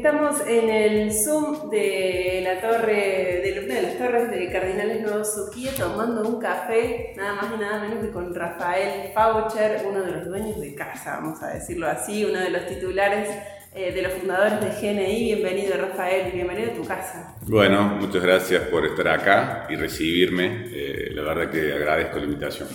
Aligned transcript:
Estamos 0.00 0.40
en 0.46 0.70
el 0.70 1.12
Zoom 1.12 1.68
de 1.68 2.40
la 2.42 2.58
torre, 2.58 3.42
de 3.44 3.62
una 3.62 3.74
de 3.74 3.82
las 3.82 3.98
torres 3.98 4.30
de 4.30 4.50
Cardinales 4.50 5.02
Nuevo 5.02 5.22
Suquía 5.22 5.72
tomando 5.76 6.26
un 6.26 6.40
café, 6.40 7.12
nada 7.18 7.34
más 7.34 7.52
y 7.54 7.60
nada 7.60 7.82
menos 7.82 8.02
que 8.02 8.10
con 8.10 8.34
Rafael 8.34 9.12
Faucher, 9.12 9.82
uno 9.86 10.00
de 10.00 10.12
los 10.12 10.24
dueños 10.24 10.58
de 10.58 10.74
casa, 10.74 11.18
vamos 11.20 11.42
a 11.42 11.48
decirlo 11.48 11.86
así, 11.86 12.24
uno 12.24 12.40
de 12.40 12.48
los 12.48 12.66
titulares 12.66 13.28
eh, 13.74 13.92
de 13.92 14.00
los 14.00 14.14
fundadores 14.14 14.58
de 14.62 14.68
GNI. 14.80 15.34
Bienvenido 15.34 15.76
Rafael, 15.76 16.32
bienvenido 16.32 16.70
a 16.70 16.74
tu 16.76 16.84
casa. 16.86 17.36
Bueno, 17.42 17.82
muchas 18.00 18.22
gracias 18.22 18.62
por 18.68 18.86
estar 18.86 19.06
acá 19.06 19.66
y 19.68 19.76
recibirme. 19.76 20.64
Eh, 20.72 21.10
la 21.12 21.24
verdad 21.24 21.50
que 21.50 21.74
agradezco 21.74 22.16
la 22.16 22.24
invitación. 22.24 22.68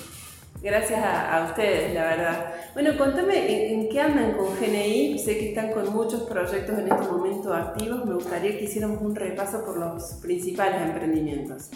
Gracias 0.65 0.99
a, 0.99 1.45
ustedes, 1.47 1.93
la 1.93 2.05
verdad. 2.05 2.55
Bueno, 2.73 2.97
contame 2.97 3.71
¿en, 3.71 3.87
qué 3.87 4.01
andan 4.01 4.31
con 4.31 4.47
GNI. 4.59 5.19
Sé 5.19 5.37
que 5.37 5.49
están 5.49 5.71
con 5.71 5.93
muchos 5.93 6.23
proyectos 6.23 6.79
en 6.79 6.91
este 6.91 7.07
momento 7.07 7.53
activos. 7.53 8.03
Me 8.03 8.15
gustaría 8.15 8.57
que 8.57 8.63
hiciéramos 8.63 8.99
un 8.99 9.15
repaso 9.15 9.63
por 9.63 9.77
los 9.77 10.15
principales 10.23 10.81
emprendimientos. 10.81 11.69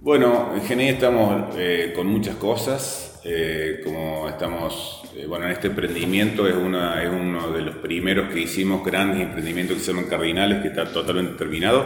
Bueno, 0.00 0.54
en 0.54 0.66
GNI 0.66 0.88
estamos 0.88 1.54
eh, 1.58 1.92
con 1.94 2.06
muchas 2.06 2.36
cosas. 2.36 3.20
Eh, 3.24 3.82
como 3.84 4.26
estamos, 4.26 5.02
eh, 5.14 5.26
bueno, 5.26 5.44
en 5.44 5.52
este 5.52 5.66
emprendimiento 5.66 6.48
es, 6.48 6.54
una, 6.54 7.04
es 7.04 7.10
uno 7.10 7.52
de 7.52 7.60
los 7.60 7.76
primeros 7.76 8.32
que 8.32 8.40
hicimos 8.40 8.82
grandes 8.86 9.20
emprendimientos 9.20 9.76
que 9.76 9.82
se 9.82 9.92
llaman 9.92 10.08
Cardinales, 10.08 10.62
que 10.62 10.68
está 10.68 10.90
totalmente 10.90 11.36
terminado. 11.36 11.84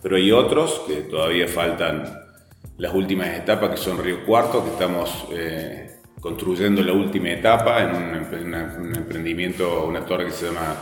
Pero 0.00 0.16
hay 0.16 0.32
otros 0.32 0.80
que 0.88 1.02
todavía 1.02 1.46
faltan 1.46 2.27
las 2.78 2.94
últimas 2.94 3.28
etapas 3.28 3.70
que 3.70 3.76
son 3.76 4.02
Río 4.02 4.24
Cuarto, 4.24 4.64
que 4.64 4.70
estamos 4.70 5.26
eh, 5.32 5.98
construyendo 6.20 6.82
la 6.82 6.92
última 6.92 7.30
etapa 7.30 7.82
en 7.82 7.90
un, 7.94 8.94
emprendimiento, 8.96 9.84
una 9.84 10.04
torre 10.04 10.26
que 10.26 10.30
se 10.30 10.46
llama 10.46 10.76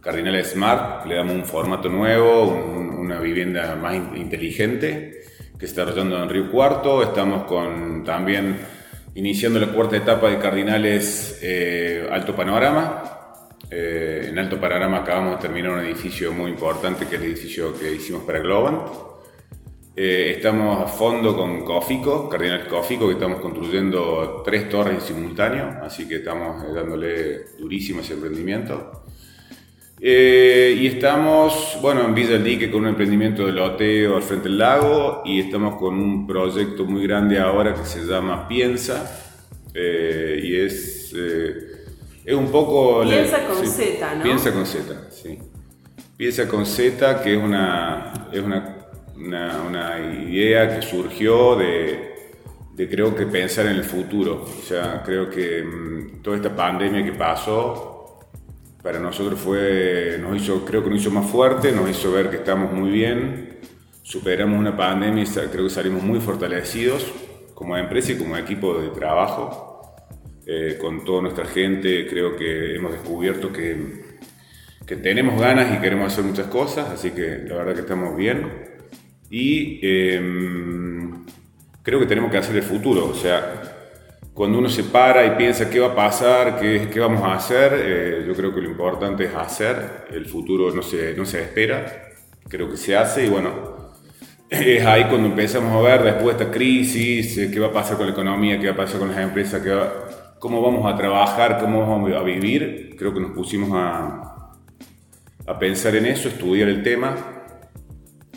Cardinal 0.00 0.44
Smart, 0.44 1.04
le 1.06 1.16
damos 1.16 1.34
un 1.34 1.44
formato 1.44 1.88
nuevo, 1.88 2.44
una 2.44 3.20
vivienda 3.20 3.76
más 3.76 3.94
inteligente 4.16 5.20
que 5.58 5.66
se 5.66 5.72
está 5.72 5.84
desarrollando 5.84 6.22
en 6.22 6.28
Río 6.28 6.50
Cuarto, 6.50 7.02
estamos 7.02 7.44
con 7.44 8.04
también 8.04 8.58
iniciando 9.14 9.58
la 9.58 9.66
cuarta 9.66 9.96
etapa 9.96 10.28
de 10.28 10.38
Cardinales 10.38 11.40
eh, 11.42 12.08
Alto 12.10 12.34
Panorama, 12.34 13.02
eh, 13.68 14.26
en 14.28 14.38
Alto 14.38 14.60
Panorama 14.60 14.98
acabamos 14.98 15.36
de 15.36 15.42
terminar 15.42 15.72
un 15.72 15.80
edificio 15.80 16.32
muy 16.32 16.50
importante 16.50 17.06
que 17.06 17.16
es 17.16 17.22
el 17.22 17.28
edificio 17.28 17.76
que 17.76 17.92
hicimos 17.92 18.22
para 18.22 18.38
Globant. 18.38 19.12
Eh, 19.94 20.34
estamos 20.36 20.80
a 20.80 20.86
fondo 20.86 21.36
con 21.36 21.66
Cofico, 21.66 22.26
Cardinal 22.26 22.66
Cofico, 22.66 23.08
que 23.08 23.12
estamos 23.12 23.40
construyendo 23.40 24.42
tres 24.42 24.66
torres 24.70 24.94
en 24.94 25.00
simultáneo, 25.02 25.80
así 25.82 26.08
que 26.08 26.16
estamos 26.16 26.64
eh, 26.64 26.72
dándole 26.74 27.40
durísimo 27.58 28.00
ese 28.00 28.14
emprendimiento. 28.14 29.04
Eh, 30.00 30.78
y 30.80 30.86
estamos, 30.86 31.78
bueno, 31.82 32.06
en 32.06 32.14
Villa 32.14 32.30
del 32.30 32.44
Dique 32.44 32.70
con 32.70 32.80
un 32.80 32.88
emprendimiento 32.88 33.44
de 33.44 33.52
loteo 33.52 34.16
al 34.16 34.22
frente 34.22 34.48
del 34.48 34.58
lago 34.58 35.22
y 35.26 35.40
estamos 35.40 35.76
con 35.76 35.98
un 35.98 36.26
proyecto 36.26 36.86
muy 36.86 37.02
grande 37.06 37.38
ahora 37.38 37.74
que 37.74 37.84
se 37.84 38.00
llama 38.04 38.48
Piensa 38.48 39.18
y 39.74 40.56
es, 40.56 41.14
es 41.14 42.34
un 42.34 42.50
poco... 42.50 43.04
Piensa 43.04 43.46
con 43.46 43.64
Z, 43.64 44.14
¿no? 44.16 44.22
Piensa 44.24 44.52
con 44.52 44.66
Z, 44.66 45.10
sí. 45.10 45.38
Piensa 46.16 46.48
con 46.48 46.66
Z, 46.66 47.22
que 47.22 47.36
es 47.36 47.42
una, 47.42 48.28
es 48.32 48.40
una 48.40 48.71
una, 49.16 49.98
idea 50.28 50.74
que 50.74 50.82
surgió 50.82 51.56
de, 51.56 52.88
creo 52.90 53.14
que 53.14 53.26
pensar 53.26 53.66
en 53.66 53.76
el 53.76 53.84
futuro. 53.84 54.44
O 54.44 54.62
sea, 54.62 55.02
creo 55.04 55.28
que 55.30 55.62
mm, 55.62 56.22
toda 56.22 56.36
esta 56.36 56.54
pandemia 56.54 57.04
que 57.04 57.12
pasó 57.12 58.20
para 58.82 58.98
nosotros 58.98 59.38
fue, 59.38 60.18
nos 60.20 60.36
hizo, 60.36 60.64
creo 60.64 60.82
que 60.82 60.90
nos 60.90 61.00
hizo 61.00 61.10
más 61.10 61.30
fuerte, 61.30 61.72
nos 61.72 61.88
hizo 61.88 62.12
ver 62.12 62.30
que 62.30 62.36
estamos 62.36 62.72
muy 62.72 62.90
bien, 62.90 63.58
superamos 64.02 64.58
una 64.58 64.76
pandemia 64.76 65.22
y 65.22 65.26
creo 65.26 65.64
que 65.64 65.70
salimos 65.70 66.02
muy 66.02 66.20
fortalecidos 66.20 67.12
como 67.54 67.76
empresa 67.76 68.12
y 68.12 68.18
como 68.18 68.36
equipo 68.36 68.78
de 68.80 68.88
trabajo. 68.88 69.68
Eh, 70.44 70.76
con 70.80 71.04
toda 71.04 71.22
nuestra 71.22 71.44
gente 71.44 72.04
creo 72.08 72.36
que 72.36 72.74
hemos 72.74 72.90
descubierto 72.90 73.52
que, 73.52 73.76
que 74.84 74.96
tenemos 74.96 75.40
ganas 75.40 75.72
y 75.72 75.80
queremos 75.80 76.12
hacer 76.12 76.24
muchas 76.24 76.48
cosas, 76.48 76.90
así 76.90 77.12
que 77.12 77.44
la 77.46 77.54
verdad 77.58 77.74
que 77.74 77.80
estamos 77.82 78.16
bien. 78.16 78.71
Y 79.34 79.80
em, 79.80 81.24
creo 81.82 81.98
que 81.98 82.04
tenemos 82.04 82.30
que 82.30 82.36
hacer 82.36 82.54
el 82.54 82.62
futuro, 82.62 83.08
o 83.08 83.14
sea, 83.14 83.62
cuando 84.34 84.58
uno 84.58 84.68
se 84.68 84.84
para 84.84 85.24
y 85.24 85.30
piensa 85.38 85.70
qué 85.70 85.80
va 85.80 85.92
a 85.92 85.94
pasar, 85.94 86.60
qué, 86.60 86.90
qué 86.92 87.00
vamos 87.00 87.22
a 87.22 87.32
hacer, 87.32 87.72
eh, 87.76 88.24
yo 88.26 88.34
creo 88.34 88.54
que 88.54 88.60
lo 88.60 88.68
importante 88.68 89.24
es 89.24 89.34
hacer, 89.34 90.04
el 90.10 90.26
futuro 90.26 90.70
no 90.74 90.82
se, 90.82 91.14
no 91.14 91.24
se 91.24 91.40
espera, 91.40 92.10
creo 92.46 92.68
que 92.68 92.76
se 92.76 92.94
hace 92.94 93.24
y 93.24 93.30
bueno, 93.30 93.94
es 94.50 94.84
ahí 94.84 95.04
cuando 95.04 95.28
empezamos 95.28 95.72
a 95.72 95.80
ver 95.80 96.02
después 96.02 96.36
de 96.36 96.44
esta 96.44 96.54
crisis, 96.54 97.38
eh, 97.38 97.50
qué 97.50 97.58
va 97.58 97.68
a 97.68 97.72
pasar 97.72 97.96
con 97.96 98.04
la 98.04 98.12
economía, 98.12 98.60
qué 98.60 98.66
va 98.66 98.74
a 98.74 98.84
pasar 98.84 99.00
con 99.00 99.08
las 99.08 99.18
empresas, 99.18 99.62
qué 99.62 99.74
cómo 100.38 100.60
vamos 100.60 100.92
a 100.92 100.94
trabajar, 100.94 101.58
cómo 101.58 101.80
vamos 101.86 102.12
a 102.12 102.22
vivir, 102.22 102.96
creo 102.98 103.14
que 103.14 103.20
nos 103.20 103.30
pusimos 103.30 103.70
a, 103.72 104.58
a 105.46 105.58
pensar 105.58 105.96
en 105.96 106.04
eso, 106.04 106.28
estudiar 106.28 106.68
el 106.68 106.82
tema 106.82 107.41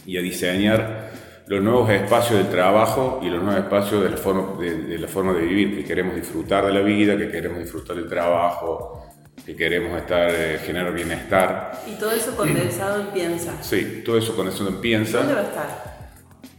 y 0.05 0.17
a 0.17 0.21
diseñar 0.21 1.11
los 1.47 1.61
nuevos 1.61 1.89
espacios 1.91 2.39
de 2.39 2.45
trabajo 2.45 3.19
y 3.21 3.29
los 3.29 3.41
nuevos 3.41 3.63
espacios 3.63 4.03
de 4.03 4.09
la 4.09 4.17
forma 4.17 4.59
de, 4.59 4.97
la 4.97 5.07
forma 5.07 5.33
de 5.33 5.41
vivir, 5.41 5.75
que 5.77 5.83
queremos 5.83 6.15
disfrutar 6.15 6.65
de 6.65 6.73
la 6.73 6.81
vida, 6.81 7.17
que 7.17 7.29
queremos 7.29 7.59
disfrutar 7.59 7.95
del 7.95 8.09
trabajo, 8.09 9.05
que 9.45 9.55
queremos 9.55 9.95
estar, 9.99 10.27
eh, 10.31 10.59
generar 10.65 10.91
bienestar. 10.93 11.83
Y 11.87 11.99
todo 11.99 12.11
eso 12.11 12.35
condensado 12.35 13.01
en 13.01 13.07
Piensa. 13.07 13.61
Sí, 13.61 14.01
todo 14.03 14.17
eso 14.17 14.35
condensado 14.35 14.69
en 14.69 14.81
Piensa. 14.81 15.19
¿Dónde 15.19 15.33
va 15.35 15.41
a 15.41 15.43
estar? 15.43 15.95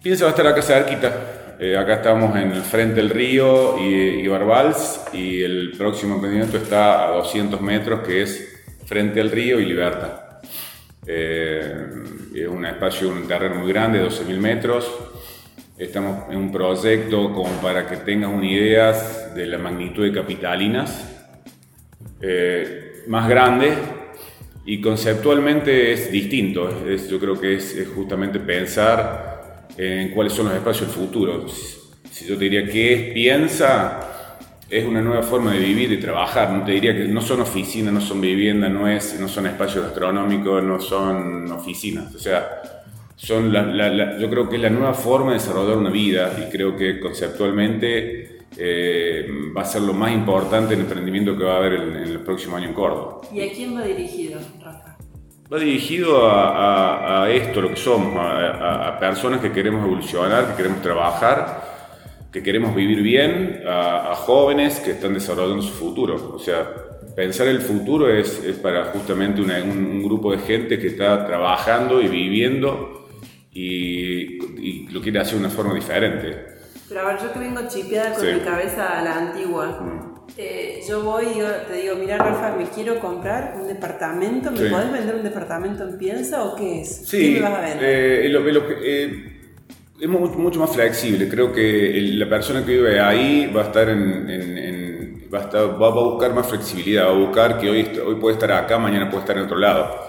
Piensa 0.03 0.25
va 0.25 0.31
a 0.31 0.35
estar 0.35 0.47
acá 0.47 0.63
cerquita. 0.63 1.57
Eh, 1.59 1.77
acá 1.77 1.95
estamos 1.95 2.37
en 2.37 2.53
el 2.53 2.63
frente 2.63 2.97
del 2.97 3.11
río 3.11 3.79
y, 3.79 4.21
y 4.21 4.29
Barbals 4.29 5.01
y 5.15 5.43
el 5.43 5.73
próximo 5.77 6.17
emprendimiento 6.17 6.59
está 6.59 7.07
a 7.07 7.11
200 7.13 7.61
metros 7.63 8.07
que 8.07 8.23
es 8.23 8.63
frente 8.85 9.21
al 9.21 9.31
río 9.31 9.59
y 9.59 9.65
Libertad. 9.65 10.26
Eh, 11.07 11.87
es 12.35 12.49
un 12.49 12.67
espacio, 12.67 13.09
un 13.09 13.29
terreno 13.29 13.57
muy 13.57 13.73
grande, 13.73 14.03
12.000 14.03 14.39
metros. 14.39 14.91
Estamos 15.79 16.31
en 16.31 16.39
un 16.39 16.51
proyecto 16.51 17.33
como 17.33 17.51
para 17.61 17.87
que 17.87 17.99
tengas 17.99 18.33
una 18.33 18.47
idea 18.47 18.93
de 19.35 19.47
la 19.47 19.59
magnitud 19.59 20.05
de 20.05 20.13
Capitalinas, 20.13 21.27
eh, 22.21 23.05
más 23.07 23.29
grande 23.29 23.75
y 24.65 24.81
conceptualmente 24.81 25.93
es 25.93 26.11
distinto. 26.11 26.69
yo 27.09 27.21
creo 27.21 27.39
que 27.39 27.55
es, 27.55 27.87
justamente 27.95 28.41
pensar 28.41 29.67
en 29.77 30.11
cuáles 30.11 30.33
son 30.33 30.47
los 30.47 30.55
espacios 30.55 30.89
del 30.89 30.97
futuro. 30.97 31.47
Si 32.11 32.27
yo 32.27 32.37
te 32.37 32.45
diría 32.45 32.67
qué 32.67 32.95
es, 32.95 33.13
piensa, 33.13 34.06
es 34.69 34.85
una 34.85 35.01
nueva 35.01 35.23
forma 35.23 35.53
de 35.53 35.61
vivir 35.61 35.93
y 35.93 35.99
trabajar. 35.99 36.51
No 36.51 36.65
te 36.65 36.73
diría 36.73 36.95
que 36.97 37.05
no 37.05 37.21
son 37.21 37.41
oficinas, 37.41 37.93
no 37.93 38.01
son 38.01 38.21
viviendas, 38.21 38.71
no, 38.71 38.89
es, 38.89 39.19
no 39.21 39.29
son 39.29 39.47
espacios 39.47 39.85
gastronómicos, 39.85 40.63
no 40.63 40.81
son 40.81 41.51
oficinas. 41.53 42.15
O 42.15 42.19
sea, 42.19 42.63
son 43.15 43.53
yo 43.53 44.31
creo 44.31 44.49
que 44.49 44.57
es 44.57 44.63
la 44.63 44.71
nueva 44.71 44.95
forma 44.95 45.33
de 45.33 45.39
desarrollar 45.39 45.77
una 45.77 45.91
vida 45.91 46.37
y 46.39 46.51
creo 46.51 46.77
que 46.77 46.99
conceptualmente 46.99 48.41
eh, 48.57 49.27
va 49.57 49.63
a 49.63 49.65
ser 49.65 49.83
lo 49.83 49.93
más 49.93 50.13
importante 50.13 50.75
en 50.75 50.81
el 50.81 50.87
emprendimiento 50.87 51.37
que 51.37 51.45
va 51.45 51.55
a 51.55 51.59
haber 51.59 51.75
en, 51.75 51.97
el 51.97 52.21
próximo 52.21 52.57
año 52.57 52.69
en 52.69 52.75
Córdoba. 52.75 53.21
¿Y 53.33 53.41
a 53.43 53.53
quién 53.53 53.77
va 53.77 53.83
dirigido, 53.83 54.41
Rafa? 54.61 54.97
Va 55.53 55.59
dirigido 55.61 56.29
a, 56.29 57.29
esto, 57.31 57.61
lo 57.61 57.71
que 57.71 57.77
somos, 57.77 58.17
a 58.19 58.97
personas 58.99 59.41
que 59.41 59.53
queremos 59.53 59.85
evolucionar, 59.85 60.49
que 60.49 60.57
queremos 60.57 60.83
trabajar 60.83 61.66
que 62.37 62.43
queremos 62.43 62.75
vivir 62.75 63.01
bien, 63.01 63.63
a, 63.67 64.15
jóvenes 64.15 64.81
que 64.81 64.91
están 64.91 65.15
desarrollando 65.15 65.63
su 65.63 65.73
futuro. 65.73 66.35
O 66.35 66.39
sea, 66.39 66.71
pensar 67.15 67.47
el 67.47 67.63
futuro 67.63 68.11
es, 68.11 68.45
es 68.45 68.57
para 68.57 68.85
justamente 68.93 69.41
un, 69.41 70.03
grupo 70.03 70.33
de 70.33 70.39
gente 70.41 70.79
que 70.79 70.89
está 70.89 71.27
trabajando 71.27 72.03
y 72.03 72.09
viviendo 72.09 73.09
y, 73.51 74.87
lo 74.93 75.01
quiere 75.01 75.21
hacer 75.21 75.39
de 75.39 75.47
una 75.47 75.49
forma 75.49 75.73
diferente. 75.73 76.37
Pero 76.87 77.01
a 77.01 77.05
ver, 77.05 77.23
yo 77.23 77.33
que 77.33 77.39
vengo 77.39 77.63
chipeada 77.69 78.15
con 78.15 78.35
mi 78.35 78.41
cabeza 78.41 78.99
a 78.99 79.03
la 79.03 79.17
antigua. 79.17 79.81
Mm. 79.81 80.17
Eh, 80.37 80.83
yo 80.87 81.05
voy 81.05 81.25
y 81.25 81.69
te 81.69 81.81
digo, 81.81 81.97
mira 81.97 82.19
Rafa, 82.19 82.55
me 82.55 82.65
quiero 82.65 83.01
comprar 83.01 83.55
un 83.59 83.67
departamento, 83.67 84.51
¿me 84.51 84.69
podés 84.69 84.93
vender 84.93 85.15
un 85.15 85.23
departamento 85.23 85.85
en 85.85 85.97
Piensa 85.97 86.45
o 86.45 86.55
qué 86.55 86.83
es? 86.83 87.07
Sí, 87.07 87.35
¿Qué 87.35 87.41
me 87.41 87.49
vas 87.49 87.55
a 87.55 87.61
vender? 87.63 87.83
Eh, 87.83 88.29
lo, 88.29 88.47
eh, 88.83 89.36
es 90.01 90.09
mucho 90.09 90.59
más 90.59 90.71
flexible. 90.71 91.29
Creo 91.29 91.53
que 91.53 92.01
la 92.15 92.29
persona 92.29 92.65
que 92.65 92.73
vive 92.73 93.01
ahí 93.01 93.51
va 93.55 93.63
a 93.63 93.65
estar 93.67 93.89
en, 93.89 95.29
va, 95.33 95.41
a 95.41 95.67
va, 95.67 95.87
a 95.89 95.91
buscar 95.91 96.35
más 96.35 96.47
flexibilidad, 96.47 97.07
va 97.07 97.11
a 97.11 97.19
buscar 97.19 97.59
que 97.59 97.71
hoy, 97.71 97.89
hoy 98.07 98.17
puede 98.17 98.35
estar 98.35 98.53
acá, 98.53 98.79
mañana 98.79 99.09
puede 99.09 99.21
estar 99.21 99.37
en 99.37 99.45
otro 99.45 99.59
lado. 99.59 100.07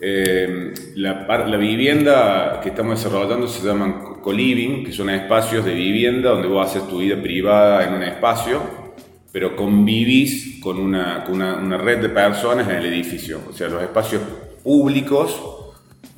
Eh, 0.00 0.74
la, 0.96 1.26
la, 1.46 1.56
vivienda 1.56 2.60
que 2.62 2.68
estamos 2.68 3.02
desarrollando 3.02 3.46
se 3.46 3.66
llaman 3.66 4.20
co-living, 4.20 4.84
que 4.84 4.92
son 4.92 5.08
espacios 5.08 5.64
de 5.64 5.72
vivienda 5.72 6.30
donde 6.30 6.48
vos 6.48 6.66
haces 6.66 6.86
tu 6.88 6.98
vida 6.98 7.16
privada 7.22 7.86
en 7.86 7.94
un 7.94 8.02
espacio, 8.02 8.60
pero 9.32 9.56
convivís 9.56 10.60
con 10.60 10.78
una, 10.78 11.24
con 11.24 11.36
una, 11.36 11.56
una 11.56 11.78
red 11.78 12.00
de 12.00 12.10
personas 12.10 12.68
en 12.68 12.76
el 12.76 12.86
edificio. 12.86 13.40
O 13.48 13.52
sea, 13.52 13.68
los 13.68 13.82
espacios 13.82 14.20
públicos 14.62 15.63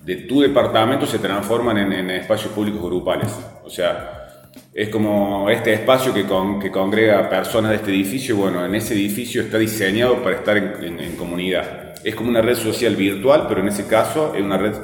de 0.07 0.15
tu 0.19 0.41
departamento 0.41 1.05
se 1.05 1.19
transforman 1.19 1.93
en, 1.93 2.11
espacios 2.13 2.53
públicos 2.53 2.81
grupales. 2.81 3.29
O 3.65 3.69
sea, 3.69 4.39
es 4.73 4.89
como 4.89 5.51
este 5.51 5.73
espacio 5.73 6.15
que, 6.15 6.25
que 6.63 6.71
congrega 6.71 7.29
personas 7.29 7.73
de 7.73 7.79
este 7.79 7.91
edificio, 7.91 8.37
bueno, 8.37 8.65
en 8.65 8.77
ese 8.77 8.95
edificio 8.95 9.43
está 9.43 9.59
diseñado 9.59 10.23
para 10.23 10.37
estar 10.37 10.57
en, 10.57 11.17
comunidad. 11.17 11.95
Es 12.05 12.15
como 12.15 12.31
una 12.31 12.41
red 12.41 12.55
social 12.55 12.95
virtual, 12.95 13.47
pero 13.49 13.63
en 13.63 13.69
ese 13.69 13.89
caso 13.89 14.33
es 14.37 14.43
una 14.43 14.57
red 14.57 14.75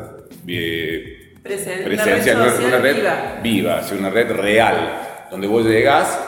eh, 0.48 1.34
presencial, 1.40 2.38
una 2.66 2.78
red, 2.78 2.96
viva, 2.96 3.40
viva 3.44 3.82
una 3.96 4.10
red 4.10 4.32
real, 4.32 5.28
donde 5.30 5.46
vos 5.46 5.64
llegás 5.64 6.18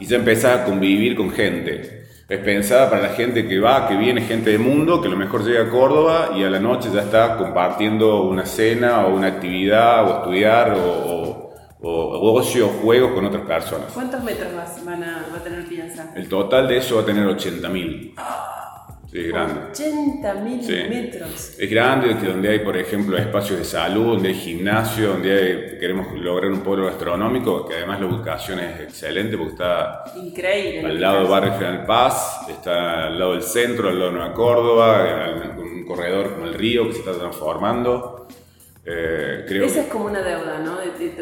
y 0.00 0.06
ya 0.06 0.16
empezás 0.16 0.62
a 0.62 0.64
convivir 0.64 1.14
con 1.14 1.30
gente 1.30 2.00
es 2.30 2.38
pensada 2.38 2.88
para 2.88 3.02
la 3.02 3.08
gente 3.08 3.48
que 3.48 3.58
va, 3.58 3.88
que 3.88 3.96
viene, 3.96 4.20
gente 4.20 4.50
del 4.50 4.60
mundo, 4.60 5.02
que 5.02 5.08
a 5.08 5.10
lo 5.10 5.16
mejor 5.16 5.44
llega 5.44 5.64
a 5.64 5.68
Córdoba 5.68 6.30
y 6.36 6.44
a 6.44 6.48
la 6.48 6.60
noche 6.60 6.88
ya 6.94 7.02
está 7.02 7.36
compartiendo 7.36 8.22
una 8.22 8.46
cena 8.46 9.04
o 9.04 9.16
una 9.16 9.26
actividad 9.26 10.08
o 10.08 10.18
estudiar 10.18 10.74
o, 10.74 11.50
o, 11.80 12.32
ocio 12.32 12.66
o 12.66 12.68
juegos 12.68 13.14
con 13.14 13.24
otras 13.24 13.42
personas. 13.42 13.88
¿Cuántos 13.92 14.22
metros 14.22 14.48
van 14.84 15.02
a, 15.02 15.26
va 15.32 15.38
a 15.38 15.42
tener 15.42 15.66
Piensa? 15.66 16.12
El 16.14 16.28
total 16.28 16.68
de 16.68 16.76
eso 16.76 16.94
va 16.94 17.02
a 17.02 17.04
tener 17.04 17.26
80.000. 17.26 18.14
Sí, 19.10 19.18
es 19.18 19.28
grande. 19.28 19.60
80 19.72 20.34
mil 20.34 20.88
metros. 20.88 21.58
Es 21.58 21.68
grande, 21.70 22.14
donde 22.14 22.48
hay, 22.48 22.58
por 22.60 22.76
ejemplo, 22.76 23.18
espacios 23.18 23.58
de 23.58 23.64
salud, 23.64 24.14
donde 24.14 24.28
hay 24.28 24.34
gimnasio, 24.34 25.08
donde 25.08 25.78
queremos 25.80 26.14
lograr 26.14 26.52
un 26.52 26.60
pueblo 26.60 26.86
gastronómico, 26.86 27.66
que 27.66 27.74
además 27.74 28.00
la 28.00 28.06
ubicación 28.06 28.60
es 28.60 28.80
excelente 28.82 29.36
porque 29.36 29.52
está 29.52 30.04
Increíble, 30.14 30.86
al 30.86 31.00
lado 31.00 31.18
del 31.20 31.28
barrio 31.28 31.52
General 31.54 31.84
Paz, 31.86 32.46
está 32.48 33.06
al 33.08 33.18
lado 33.18 33.32
del 33.32 33.42
centro, 33.42 33.88
al 33.88 33.98
lado 33.98 34.12
de 34.12 34.18
Nueva 34.18 34.32
Córdoba, 34.32 35.34
un 35.58 35.84
corredor 35.84 36.34
como 36.34 36.46
el 36.46 36.54
río 36.54 36.86
que 36.86 36.92
se 36.92 36.98
está 37.00 37.12
transformando. 37.12 38.19
Eh, 38.82 39.44
Esa 39.46 39.82
es 39.82 39.86
como 39.88 40.06
una 40.06 40.22
deuda 40.22 40.58
¿no? 40.60 40.78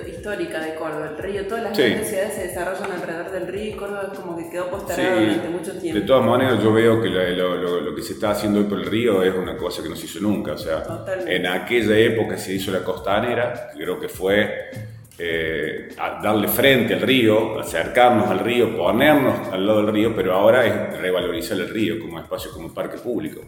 histórica 0.06 0.60
de 0.60 0.76
Córdoba, 0.76 1.10
el 1.16 1.19
río. 1.19 1.46
Todas 1.46 1.64
las 1.64 1.76
ciudades 1.76 2.34
se 2.34 2.46
desarrollan 2.46 2.93
alrededor 2.93 3.32
del 3.32 3.49
río 3.49 3.64
y 3.64 3.72
Córdoba 3.72 4.10
es 4.12 4.19
como 4.19 4.37
que 4.37 4.49
quedó 4.49 4.70
postergado 4.70 5.20
durante 5.20 5.49
mucho 5.49 5.72
tiempo. 5.78 6.00
De 6.00 6.06
todas 6.06 6.25
maneras, 6.25 6.62
yo 6.62 6.72
veo 6.72 7.02
que 7.02 7.08
lo, 7.08 7.94
que 7.94 8.02
se 8.02 8.12
está 8.12 8.31
haciendo 8.31 8.60
hoy 8.60 8.66
por 8.66 8.78
el 8.78 8.87
río 8.87 9.22
es 9.25 9.34
una 9.34 9.56
cosa 9.56 9.82
que 9.82 9.88
no 9.88 9.96
se 9.96 10.06
hizo 10.06 10.20
nunca. 10.20 10.52
O 10.52 10.58
sea, 10.58 10.84
en 11.26 11.46
aquella 11.46 11.99
época 11.99 12.38
se 12.38 12.55
hizo 12.55 12.70
la 12.70 12.84
costanera, 12.84 13.70
creo 13.75 13.99
que 13.99 14.08
fue 14.08 14.70
eh, 15.19 15.88
darle 16.22 16.46
frente 16.46 16.94
al 16.94 17.00
río, 17.00 17.58
acercarnos 17.58 18.31
al 18.31 18.38
río, 18.38 18.76
ponernos 18.76 19.49
al 19.49 19.66
lado 19.66 19.82
del 19.82 19.93
río, 19.93 20.14
pero 20.14 20.32
ahora 20.32 20.64
es 20.64 21.00
revalorizar 21.00 21.58
el 21.58 21.69
río 21.69 21.99
como 21.99 22.20
espacio, 22.20 22.52
como 22.52 22.72
parque 22.72 22.99
público. 22.99 23.40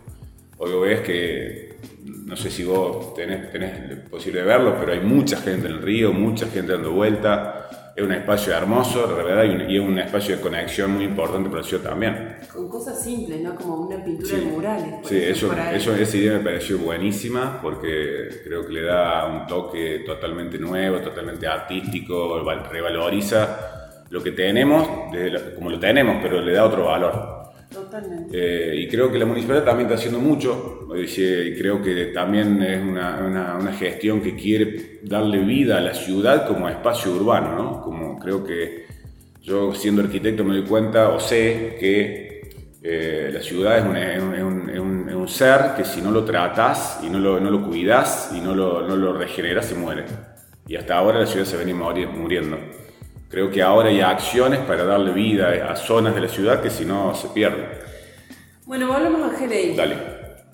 Hoy 0.62 0.91
ves 0.91 1.01
que, 1.01 1.77
no 2.27 2.37
sé 2.37 2.51
si 2.51 2.65
vos 2.65 3.15
tenés, 3.15 3.51
tenés 3.51 3.97
posible 4.11 4.43
verlo, 4.43 4.77
pero 4.79 4.93
hay 4.93 5.01
mucha 5.01 5.39
gente 5.39 5.67
en 5.67 5.73
el 5.73 5.81
río, 5.81 6.12
mucha 6.12 6.49
gente 6.49 6.73
dando 6.73 6.93
vuelta. 6.93 7.93
Es 7.97 8.05
un 8.05 8.12
espacio 8.12 8.55
hermoso, 8.55 9.07
de 9.07 9.15
verdad, 9.15 9.67
y 9.67 9.77
es 9.77 9.83
un 9.83 9.99
espacio 9.99 10.37
de 10.37 10.43
conexión 10.43 10.93
muy 10.93 11.05
importante 11.05 11.49
para 11.49 11.62
la 11.62 11.67
ciudad 11.67 11.85
también. 11.85 12.37
Con 12.53 12.69
cosas 12.69 13.03
simples, 13.03 13.41
¿no? 13.41 13.55
Como 13.55 13.77
una 13.77 14.05
pintura 14.05 14.37
de 14.37 14.45
murales. 14.45 14.95
Sí, 15.05 15.17
eso, 15.17 15.51
eso, 15.73 15.97
esa 15.97 16.17
idea 16.19 16.33
me 16.35 16.45
pareció 16.45 16.77
buenísima 16.77 17.59
porque 17.63 18.29
creo 18.45 18.67
que 18.67 18.73
le 18.75 18.83
da 18.83 19.25
un 19.29 19.47
toque 19.47 20.01
totalmente 20.05 20.59
nuevo, 20.59 20.99
totalmente 20.99 21.47
artístico, 21.47 22.45
revaloriza 22.71 24.05
lo 24.11 24.23
que 24.23 24.33
tenemos, 24.33 24.87
como 25.55 25.71
lo 25.71 25.81
tenemos, 25.81 26.19
pero 26.21 26.43
le 26.43 26.53
da 26.53 26.67
otro 26.67 26.85
valor. 26.85 27.40
Eh, 28.33 28.75
y 28.77 28.89
creo 28.89 29.11
que 29.11 29.19
la 29.19 29.27
municipalidad 29.27 29.65
también 29.65 29.87
está 29.89 29.99
haciendo 29.99 30.21
mucho, 30.21 30.89
y 30.95 31.55
creo 31.55 31.83
que 31.83 32.07
también 32.07 32.63
es 32.63 32.83
una, 32.83 33.57
una, 33.59 33.73
gestión 33.73 34.21
que 34.21 34.35
quiere 34.35 35.01
darle 35.03 35.39
vida 35.39 35.79
a 35.79 35.81
la 35.81 35.95
ciudad 35.95 36.47
como 36.47 36.69
espacio 36.69 37.13
urbano, 37.13 37.55
¿no? 37.57 37.83
Como 37.83 38.19
creo 38.19 38.45
que 38.45 38.87
yo 39.43 39.75
siendo 39.75 40.03
arquitecto 40.03 40.45
me 40.45 40.57
doy 40.57 40.65
cuenta 40.65 41.09
o 41.11 41.21
sé 41.21 41.77
que 41.81 42.31
eh, 42.83 43.31
la 43.33 43.41
ciudad 43.41 43.79
es, 43.79 44.23
un, 44.23 45.11
un, 45.11 45.29
ser 45.29 45.75
que 45.77 45.85
si 45.85 46.01
no 46.01 46.11
lo 46.11 46.25
tratas 46.25 47.01
y 47.03 47.11
no 47.11 47.19
lo, 47.19 47.39
no 47.39 47.51
lo 47.51 47.67
cuidas 47.67 48.33
y 48.35 48.41
no 48.41 48.55
lo, 48.55 48.87
no 48.87 48.97
lo 48.97 49.13
regeneras 49.13 49.67
se 49.67 49.75
muere. 49.75 50.05
Y 50.67 50.77
hasta 50.77 50.97
ahora 50.97 51.21
la 51.21 51.27
ciudad 51.27 51.47
se 51.47 51.57
viene 51.57 51.75
muriendo. 51.75 52.59
Creo 53.31 53.49
que 53.49 53.62
ahora 53.62 53.91
hay 53.91 54.00
acciones 54.00 54.59
para 54.61 54.85
darle 54.85 55.12
vida 55.12 55.71
a 55.71 55.77
zonas 55.77 56.17
de 56.17 56.21
la 56.21 56.29
ciudad 56.29 56.61
que 56.61 56.69
si 56.69 56.85
no 56.85 57.15
se 57.15 57.29
pierden. 57.29 57.65
Bueno, 58.67 58.88
volvemos 58.88 59.32
a 59.32 59.38
GLI. 59.38 59.77
Dale. 59.77 59.97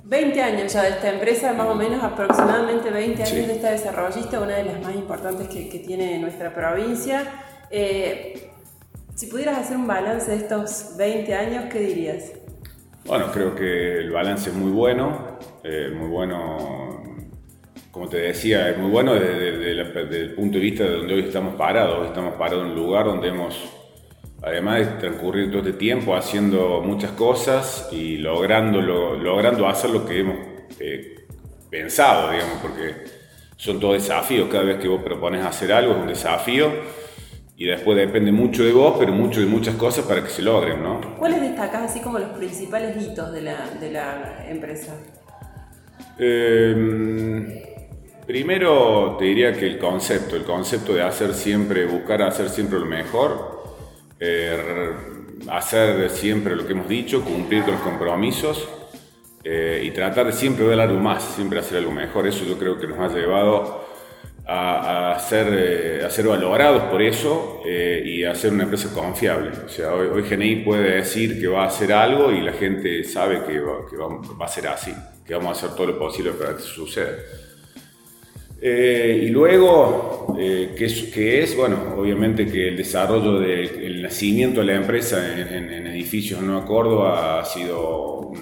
20 0.05 0.43
años 0.43 0.73
ya 0.73 0.83
de 0.83 0.91
esta 0.91 1.11
empresa, 1.11 1.55
más 1.55 1.69
o 1.69 1.75
menos 1.75 2.05
aproximadamente 2.05 2.91
20 2.91 3.23
años 3.23 3.47
de 3.49 3.55
esta 3.55 3.71
desarrollista, 3.71 4.41
una 4.41 4.57
de 4.57 4.65
las 4.65 4.83
más 4.83 4.95
importantes 4.95 5.49
que, 5.49 5.83
tiene 5.87 6.19
nuestra 6.19 6.55
provincia. 6.55 7.25
Eh, 7.71 8.51
si 9.15 9.27
pudieras 9.27 9.59
hacer 9.59 9.79
un 9.79 9.87
balance 9.87 10.31
de 10.31 10.37
estos 10.37 10.97
20 10.99 11.35
años, 11.35 11.65
¿qué 11.73 11.81
dirías? 11.81 12.33
Bueno, 13.07 13.33
creo 13.33 13.55
que 13.55 14.01
el 14.01 14.11
balance 14.11 14.51
es 14.51 14.55
muy 14.55 14.71
bueno, 14.71 15.39
eh, 15.65 15.91
muy 15.97 16.09
bueno 16.09 16.99
como 17.97 18.11
te 18.11 18.19
decía, 18.19 18.69
es 18.69 18.77
muy 18.77 18.91
bueno 18.91 19.15
desde, 19.15 19.71
el 19.71 20.35
punto 20.35 20.59
de 20.59 20.63
vista 20.63 20.85
de 20.85 20.99
donde 20.99 21.15
hoy 21.15 21.21
estamos 21.21 21.55
parados. 21.55 22.07
estamos 22.07 22.35
parados 22.35 22.67
en 22.67 22.73
un 22.73 22.77
lugar 22.77 23.07
donde 23.07 23.29
hemos, 23.29 23.59
además 24.43 24.81
de 24.81 24.85
transcurrir 25.01 25.51
todo 25.51 25.61
este 25.61 25.73
tiempo 25.73 26.15
haciendo 26.15 26.83
muchas 26.83 27.13
cosas 27.13 27.89
y 27.91 28.19
logrando, 28.19 28.83
logrando 28.83 29.67
hacer 29.67 29.89
lo 29.89 30.05
que 30.05 30.21
hemos 30.21 30.37
eh, 30.79 31.27
pensado, 31.71 32.33
digamos, 32.33 32.59
porque 32.61 32.97
son 33.57 33.81
todos 33.81 33.95
desafíos. 33.95 34.51
Cada 34.53 34.65
vez 34.65 34.77
que 34.77 34.89
vos 34.89 35.03
propones 35.03 35.43
hacer 35.43 35.73
algo 35.73 35.95
es 35.95 35.99
un 35.99 36.09
desafío 36.09 36.71
y 37.57 37.65
después 37.65 37.97
depende 37.97 38.31
mucho 38.31 38.63
de 38.63 38.73
vos, 38.73 38.97
pero 38.99 39.15
mucho 39.15 39.41
de 39.41 39.47
muchas 39.47 39.75
cosas 39.77 40.05
para 40.05 40.23
que 40.23 40.29
se 40.29 40.43
logren, 40.43 40.83
¿no? 40.83 41.01
¿Cuáles 41.19 41.41
destacás 41.41 41.91
así 41.91 42.01
como 42.01 42.19
los 42.19 42.37
principales 42.37 43.03
hitos 43.03 43.33
de 43.33 43.41
la, 43.41 43.71
de 43.81 43.91
la 43.91 44.45
empresa? 44.51 44.99
Eh, 46.19 47.73
Primero 48.27 49.15
te 49.17 49.27
diría 49.27 49.53
que 49.53 49.67
el 49.67 49.79
concepto, 49.79 50.35
el 50.35 50.43
concepto 50.43 50.93
de 50.93 51.03
hacer 51.03 51.33
siempre, 51.33 51.87
buscar 51.87 52.23
hacer 52.23 52.49
siempre 52.49 52.81
lo 52.81 52.85
mejor, 52.85 53.63
eh, 54.19 54.91
hacer 55.49 56.11
siempre 56.11 56.57
lo 56.57 56.67
que 56.67 56.73
hemos 56.73 56.89
dicho, 56.89 57.23
cumplir 57.23 57.63
con 57.63 57.75
los 57.75 57.83
compromisos 57.83 58.69
eh, 59.45 59.81
y 59.85 59.93
tratar 59.93 60.27
de 60.27 60.33
siempre 60.33 60.67
dar 60.67 60.81
algo 60.81 60.99
más, 60.99 61.23
siempre 61.23 61.61
hacer 61.61 61.79
algo 61.79 61.93
mejor. 61.93 62.27
Eso 62.27 62.45
yo 62.45 62.59
creo 62.59 62.81
que 62.81 62.89
nos 62.89 62.99
ha 62.99 63.15
llevado 63.15 63.87
a, 64.45 65.17
ser, 65.21 65.47
eh, 65.53 66.05
a 66.05 66.11
ser, 66.11 66.27
valorados 66.27 66.83
por 66.85 67.03
eso 67.03 67.63
y 67.65 68.25
a 68.25 68.35
ser 68.35 68.53
una 68.53 68.65
empresa 68.65 68.93
confiable. 68.93 69.51
O 69.65 69.69
sea, 69.69 69.95
hoy, 69.95 70.09
hoy, 70.09 70.23
GNI 70.23 70.65
puede 70.65 70.97
decir 70.97 71.41
que 71.41 71.47
va 71.47 71.63
a 71.63 71.67
hacer 71.69 71.93
algo 71.93 72.33
y 72.33 72.41
la 72.41 72.53
gente 72.53 73.05
sabe 73.05 73.45
que 73.45 73.61
va, 73.61 73.87
que 73.89 73.97
va 73.97 74.47
a 74.47 74.49
ser 74.49 74.67
así, 74.67 74.93
que 75.25 75.33
vamos 75.33 75.51
a 75.51 75.65
hacer 75.65 75.77
todo 75.77 75.87
lo 75.87 75.99
posible 75.99 76.33
para 76.33 76.57
que 76.57 76.63
suceda. 76.63 77.13
Eh, 78.61 79.21
y 79.25 79.29
luego, 79.29 80.35
eh, 80.39 80.75
¿qué, 80.77 81.43
es, 81.43 81.57
Bueno, 81.57 81.95
obviamente 81.97 82.47
que 82.47 82.69
el 82.69 82.77
desarrollo 82.77 83.39
del 83.39 84.03
nacimiento 84.03 84.61
de 84.61 84.67
la 84.67 84.75
empresa 84.75 85.19
en, 85.41 85.87
edificios 85.87 86.41
en 86.41 86.47
Nueva 86.47 86.65
Córdoba 86.65 87.41
ha 87.41 87.45
sido 87.45 88.33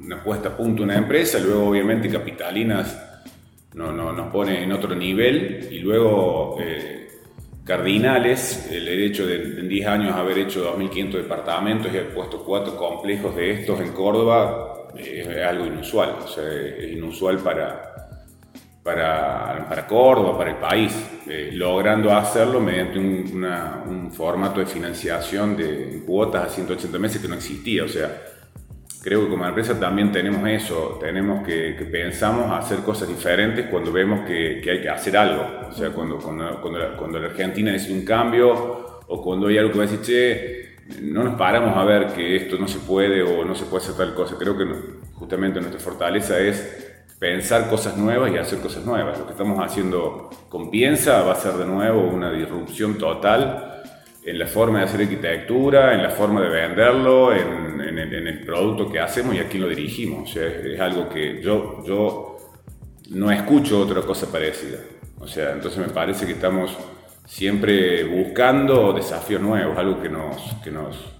una, 0.00 0.22
puesta 0.22 0.50
a 0.50 0.56
punto 0.56 0.82
una 0.82 0.96
empresa, 0.96 1.38
luego 1.38 1.68
obviamente 1.68 2.08
Capitalinas 2.08 3.02
no, 3.74 3.92
nos 3.92 4.32
pone 4.32 4.62
en 4.62 4.72
otro 4.72 4.94
nivel 4.94 5.68
y 5.70 5.78
luego 5.80 6.56
eh, 6.60 7.08
Cardinales, 7.64 8.68
el 8.70 8.88
hecho 8.88 9.26
de 9.26 9.36
en 9.36 9.68
10 9.68 9.86
años 9.88 10.14
haber 10.14 10.38
hecho 10.38 10.76
2.500 10.78 11.12
departamentos 11.12 11.92
y 11.92 11.96
haber 11.96 12.14
puesto 12.14 12.44
cuatro 12.44 12.76
complejos 12.76 13.34
de 13.34 13.52
estos 13.52 13.80
en 13.80 13.92
Córdoba 13.92 14.88
es 14.96 15.26
algo 15.42 15.66
inusual, 15.66 16.16
o 16.24 16.28
sea, 16.28 16.44
es 16.44 16.92
inusual 16.92 17.38
para 17.38 18.05
para, 18.86 19.66
para 19.68 19.84
Córdoba, 19.84 20.38
para 20.38 20.50
el 20.52 20.58
país, 20.58 20.94
eh, 21.26 21.50
logrando 21.52 22.12
hacerlo 22.12 22.60
mediante 22.60 23.00
un, 23.00 24.12
formato 24.12 24.60
de 24.60 24.66
financiación 24.66 25.56
de 25.56 26.04
cuotas 26.06 26.44
a 26.44 26.48
180 26.48 26.96
meses 26.96 27.20
que 27.20 27.26
no 27.26 27.34
existía. 27.34 27.82
O 27.82 27.88
sea, 27.88 28.22
creo 29.02 29.24
que 29.24 29.30
como 29.30 29.44
empresa 29.44 29.78
también 29.78 30.12
tenemos 30.12 30.48
eso, 30.48 30.98
tenemos 31.00 31.44
que, 31.44 31.74
que 31.76 31.84
pensamos 31.84 32.48
hacer 32.52 32.78
cosas 32.78 33.08
diferentes 33.08 33.66
cuando 33.66 33.92
vemos 33.92 34.20
que, 34.20 34.60
que, 34.62 34.70
hay 34.70 34.80
que 34.80 34.88
hacer 34.88 35.16
algo. 35.16 35.44
O 35.68 35.72
sea, 35.72 35.90
cuando, 35.90 36.18
cuando, 36.18 36.60
cuando, 36.96 37.18
la, 37.18 37.26
Argentina 37.26 37.72
necesita 37.72 37.98
un 37.98 38.04
cambio 38.04 39.00
o 39.08 39.20
cuando 39.20 39.48
hay 39.48 39.58
algo 39.58 39.72
que 39.72 39.78
va 39.78 39.84
a 39.84 39.88
decir, 39.88 40.02
che, 40.02 41.02
no 41.02 41.24
nos 41.24 41.34
paramos 41.34 41.76
a 41.76 41.84
ver 41.84 42.06
que 42.14 42.36
esto 42.36 42.56
no 42.56 42.68
se 42.68 42.78
puede 42.78 43.20
o 43.20 43.44
no 43.44 43.56
se 43.56 43.64
puede 43.64 43.82
hacer 43.82 43.96
tal 43.96 44.14
cosa. 44.14 44.36
Creo 44.38 44.56
que 44.56 44.64
justamente 45.14 45.60
nuestra 45.60 45.80
fortaleza 45.80 46.38
es 46.38 46.85
pensar 47.18 47.68
cosas 47.68 47.96
nuevas 47.96 48.32
y 48.32 48.36
hacer 48.36 48.60
cosas 48.60 48.84
nuevas. 48.84 49.18
Lo 49.18 49.26
que 49.26 49.32
estamos 49.32 49.58
haciendo 49.64 50.30
con 50.48 50.70
Piensa 50.70 51.22
va 51.22 51.32
a 51.32 51.36
ser 51.36 51.54
de 51.54 51.64
nuevo 51.64 52.02
una 52.02 52.30
disrupción 52.30 52.98
total 52.98 53.82
en 54.24 54.38
la 54.38 54.46
forma 54.46 54.80
de 54.80 54.84
hacer 54.86 55.02
arquitectura, 55.02 55.94
en 55.94 56.02
la 56.02 56.10
forma 56.10 56.40
de 56.40 56.48
venderlo, 56.48 57.32
en, 57.32 57.76
el, 57.98 58.44
producto 58.44 58.90
que 58.90 59.00
hacemos 59.00 59.34
y 59.34 59.38
a 59.38 59.48
quién 59.48 59.62
lo 59.62 59.68
dirigimos. 59.68 60.32
Sea, 60.32 60.46
es, 60.46 60.80
algo 60.80 61.08
que 61.08 61.40
yo, 61.40 61.82
yo 61.86 62.36
no 63.10 63.30
escucho 63.30 63.80
otra 63.80 64.02
cosa 64.02 64.30
parecida. 64.30 64.78
O 65.18 65.26
sea, 65.26 65.52
entonces 65.52 65.78
me 65.78 65.92
parece 65.92 66.26
que 66.26 66.32
estamos 66.32 66.76
siempre 67.24 68.04
buscando 68.04 68.92
desafíos 68.92 69.40
nuevos, 69.40 69.78
algo 69.78 70.00
que 70.00 70.08
nos, 70.08 70.56
que 70.62 70.70
nos, 70.70 71.15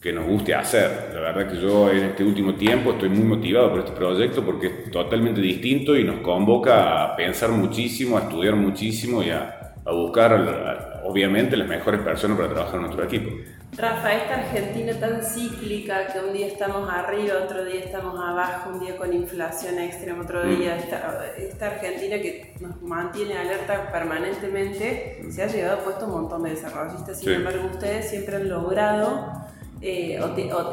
que 0.00 0.12
nos 0.12 0.26
guste 0.26 0.54
hacer. 0.54 1.10
La 1.12 1.20
verdad 1.20 1.48
que 1.50 1.60
yo 1.60 1.90
en 1.90 2.04
este 2.04 2.22
último 2.22 2.54
tiempo 2.54 2.92
estoy 2.92 3.08
muy 3.08 3.24
motivado 3.24 3.70
por 3.70 3.80
este 3.80 3.92
proyecto 3.92 4.44
porque 4.44 4.66
es 4.66 4.90
totalmente 4.90 5.40
distinto 5.40 5.96
y 5.96 6.04
nos 6.04 6.20
convoca 6.20 7.04
a 7.04 7.16
pensar 7.16 7.50
muchísimo, 7.50 8.16
a 8.16 8.22
estudiar 8.22 8.54
muchísimo 8.54 9.22
y 9.22 9.30
a, 9.30 9.54
buscar, 9.90 11.00
obviamente, 11.04 11.56
las 11.56 11.66
mejores 11.66 12.02
personas 12.02 12.36
para 12.36 12.50
trabajar 12.50 12.74
en 12.74 12.82
nuestro 12.82 13.04
equipo. 13.04 13.30
Rafa, 13.74 14.12
esta 14.12 14.34
Argentina 14.34 14.92
tan 14.92 15.22
cíclica 15.22 16.08
que 16.08 16.18
un 16.18 16.32
día 16.34 16.46
estamos 16.46 16.90
arriba, 16.90 17.34
otro 17.42 17.64
día 17.64 17.80
estamos 17.80 18.18
abajo, 18.18 18.70
un 18.70 18.80
día 18.80 18.96
con 18.98 19.12
inflación 19.14 19.78
extrema, 19.78 20.24
otro 20.24 20.44
mm. 20.44 20.58
día 20.58 20.76
esta, 20.76 21.66
Argentina 21.66 22.18
que 22.18 22.54
nos 22.60 22.82
mantiene 22.82 23.38
alerta 23.38 23.90
permanentemente, 23.90 25.22
se 25.30 25.42
ha 25.42 25.46
llegado 25.46 25.80
a 25.80 25.84
puesto 25.84 26.04
un 26.06 26.12
montón 26.12 26.42
de 26.42 26.50
desarrollistas, 26.50 27.18
sin 27.18 27.32
embargo 27.32 27.70
ustedes 27.72 28.10
siempre 28.10 28.36
han 28.36 28.48
logrado 28.48 29.48
eh, 29.80 30.18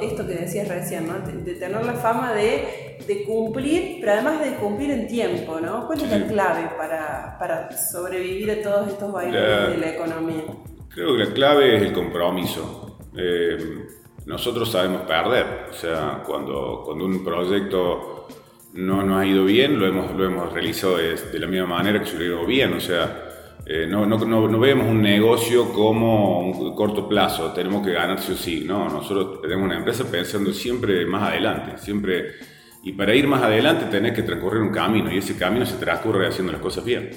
esto 0.01 0.25
que 0.27 0.33
decías 0.33 0.67
recién, 0.67 1.07
¿no? 1.07 1.13
de, 1.19 1.53
tener 1.55 1.85
la 1.85 1.93
fama 1.93 2.33
de, 2.33 2.97
de, 3.07 3.23
cumplir, 3.23 3.97
pero 3.99 4.13
además 4.13 4.41
de 4.43 4.55
cumplir 4.55 4.91
en 4.91 5.07
tiempo, 5.07 5.59
¿no? 5.59 5.85
¿Cuál 5.85 6.01
es 6.01 6.09
la 6.09 6.27
clave 6.27 6.69
para, 6.77 7.37
para 7.37 7.71
sobrevivir 7.71 8.51
a 8.51 8.61
todos 8.61 8.87
estos 8.89 9.11
bailes 9.11 9.41
de 9.41 9.77
la 9.77 9.89
economía? 9.89 10.43
Creo 10.89 11.15
que 11.15 11.25
la 11.25 11.33
clave 11.33 11.75
es 11.75 11.81
el 11.83 11.93
compromiso. 11.93 12.97
Eh, 13.15 13.85
nosotros 14.25 14.71
sabemos 14.71 15.01
perder, 15.03 15.67
o 15.69 15.73
sea, 15.73 16.23
cuando, 16.25 16.81
cuando 16.83 17.05
un 17.05 17.23
proyecto 17.23 18.27
no 18.73 19.03
nos 19.03 19.21
ha 19.21 19.25
ido 19.25 19.45
bien, 19.45 19.79
lo 19.79 19.85
hemos, 19.85 20.11
lo 20.15 20.25
hemos 20.25 20.51
realizado 20.51 20.97
de, 20.97 21.15
de 21.15 21.39
la 21.39 21.47
misma 21.47 21.67
manera 21.67 21.99
que 21.99 22.07
se 22.07 22.17
lo 22.17 22.45
bien, 22.45 22.73
o 22.73 22.81
sea, 22.81 23.24
eh, 23.67 23.87
no, 23.87 24.05
no, 24.05 24.17
no, 24.19 24.59
vemos 24.59 24.87
un 24.87 25.01
negocio 25.01 25.73
como 25.73 26.41
un 26.41 26.75
corto 26.75 27.09
plazo, 27.09 27.51
tenemos 27.51 27.83
que 27.83 27.93
ganar 27.93 28.21
sí 28.21 28.33
o 28.33 28.35
sí. 28.35 28.63
No, 28.65 28.87
nosotros 28.89 29.41
tenemos 29.41 29.65
una 29.65 29.77
empresa 29.77 30.03
pensando 30.09 30.53
siempre 30.53 31.05
más 31.07 31.31
adelante, 31.31 31.79
siempre. 31.79 32.33
Y 32.83 32.91
para 32.91 33.15
ir 33.15 33.27
más 33.27 33.41
adelante 33.41 33.85
tenés 33.85 34.13
que 34.13 34.21
transcurrir 34.21 34.61
un 34.61 34.69
camino 34.71 35.11
y 35.11 35.17
ese 35.17 35.35
camino 35.35 35.65
se 35.65 35.77
transcurre 35.77 36.27
haciendo 36.27 36.51
las 36.51 36.61
cosas 36.61 36.85
bien. 36.85 37.09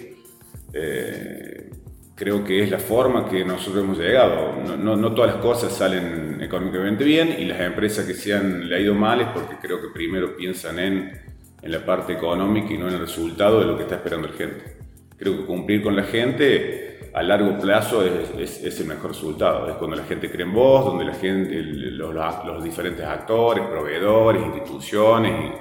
Eh, 0.73 1.71
creo 2.15 2.43
que 2.43 2.63
es 2.63 2.71
la 2.71 2.79
forma 2.79 3.29
que 3.29 3.45
nosotros 3.45 3.85
hemos 3.85 3.99
llegado. 3.99 4.55
No, 4.79 4.97
no, 4.97 5.15
todas 5.15 5.35
las 5.35 5.43
cosas 5.43 5.71
salen 5.75 6.41
económicamente 6.41 7.05
bien 7.05 7.37
y 7.39 7.45
las 7.45 7.61
empresas 7.61 8.07
que 8.07 8.15
se 8.15 8.33
han 8.33 8.67
le 8.67 8.77
ha 8.77 8.81
ido 8.81 8.95
mal 8.95 9.21
es 9.21 9.29
porque 9.35 9.57
creo 9.61 9.83
que 9.83 9.89
primero 9.89 10.35
piensan 10.35 10.79
en, 10.79 11.13
en 11.61 11.71
la 11.71 11.85
parte 11.85 12.15
económica 12.15 12.73
y 12.73 12.79
no 12.79 12.89
en 12.89 12.95
el 12.95 13.01
resultado 13.01 13.61
de 13.61 13.67
lo 13.67 13.77
que 13.77 13.83
está 13.83 13.97
esperando 13.97 14.29
la 14.29 14.35
gente 14.35 14.78
creo 15.19 15.37
que 15.39 15.45
cumplir 15.45 15.83
con 15.83 15.97
la 15.97 16.05
gente 16.05 17.11
a 17.13 17.23
largo 17.23 17.59
plazo 17.59 18.05
es, 18.05 18.81
el 18.81 18.87
mejor 18.87 19.11
resultado. 19.11 19.69
Es 19.69 19.75
cuando 19.77 19.97
la 19.97 20.05
gente 20.05 20.31
cree 20.31 20.47
en 20.47 20.55
vos, 20.55 20.85
donde 20.85 21.05
la 21.05 21.15
gente, 21.15 21.55
los, 21.61 22.65
diferentes 22.65 23.05
actores, 23.05 23.67
proveedores, 23.67 24.43
instituciones 24.43 25.53